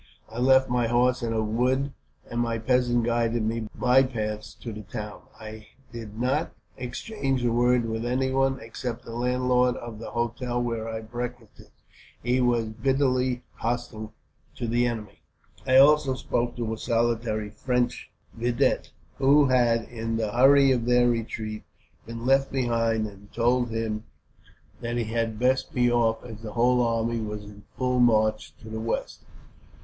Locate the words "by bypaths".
3.75-4.55